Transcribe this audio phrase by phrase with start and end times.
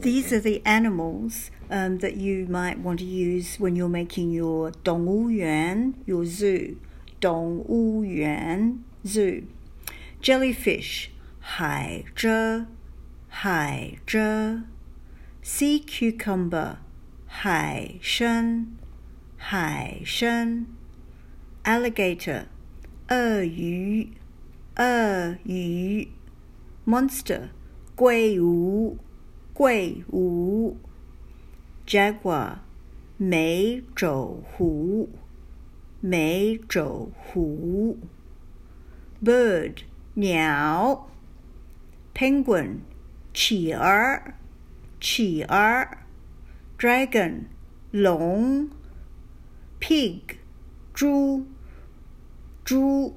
[0.00, 4.72] These are the animals um, that you might want to use when you're making your
[4.82, 6.76] 动物园, your zoo.
[7.20, 9.44] 动物园 zoo.
[10.20, 11.08] Jellyfish
[11.40, 12.66] 海蜇
[13.28, 14.64] 海蜇
[15.42, 16.76] Sea cucumber
[17.26, 18.66] 海参
[19.38, 20.66] 海参
[21.64, 22.44] Alligator
[23.08, 24.08] 鳄鱼
[24.76, 26.08] 鳄鱼
[26.86, 27.48] Monster
[27.94, 28.98] 龟吾
[29.59, 30.77] 贵无
[31.85, 32.59] jaguar
[33.17, 35.09] 美洲虎
[35.99, 37.99] 美洲虎
[39.21, 39.79] bird
[40.13, 41.09] 鸟
[42.15, 42.77] penguin
[43.33, 44.21] 企鹅
[45.01, 45.89] 企鹅
[46.77, 47.41] dragon
[47.91, 48.69] 龙
[49.81, 50.21] pig
[50.93, 51.45] 猪
[52.63, 53.13] 猪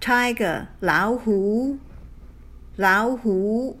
[0.00, 1.78] tiger 老虎
[2.76, 3.80] 老虎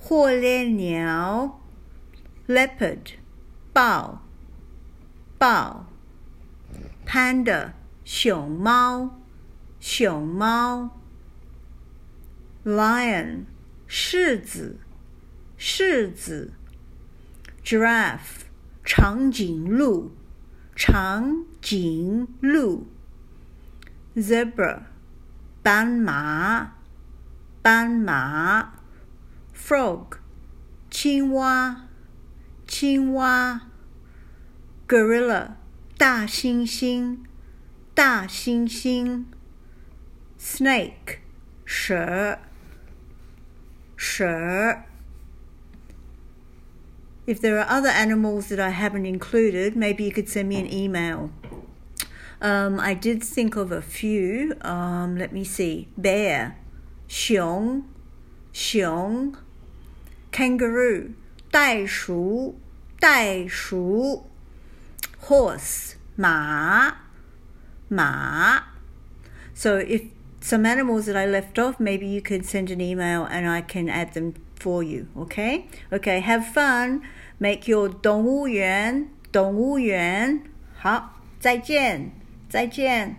[0.00, 1.60] 火烈鸟
[2.46, 3.14] ，leopard，
[3.72, 4.22] 豹，
[5.36, 5.86] 豹
[7.04, 7.72] ，panda，
[8.04, 9.10] 熊猫，
[9.80, 10.90] 熊猫
[12.64, 13.44] ，lion，
[13.86, 14.78] 狮子，
[15.58, 16.52] 狮子
[17.64, 18.44] ，giraffe，
[18.84, 20.12] 长颈鹿，
[20.76, 22.86] 长颈鹿
[24.14, 24.84] ，zebra，
[25.62, 26.74] 斑马，
[27.60, 28.77] 斑马。
[29.57, 30.17] frog
[30.89, 31.87] 青蛙
[32.67, 33.61] 青蛙
[34.87, 35.55] gorilla
[35.97, 37.19] 大猩猩
[37.95, 39.25] 大猩猩
[40.39, 41.19] snake
[41.65, 42.39] 蛇
[43.95, 44.83] 蛇
[47.25, 50.71] If there are other animals that I haven't included, maybe you could send me an
[50.71, 51.31] email.
[52.41, 54.55] Um, I did think of a few.
[54.61, 55.87] Um, let me see.
[55.97, 56.57] Bear,
[57.07, 57.85] 熊,
[58.51, 59.37] 熊
[60.37, 61.11] kangaroo
[61.51, 62.59] 袋鼠
[62.99, 64.29] 袋鼠
[65.21, 66.95] horse 马
[67.87, 68.63] 马
[69.53, 70.07] so if
[70.41, 73.87] some animals that I left off maybe you can send an email and I can
[73.87, 77.01] add them for you okay okay have fun
[77.39, 80.41] make your 动物园动物园
[80.75, 82.11] 好再见
[82.49, 83.17] 再见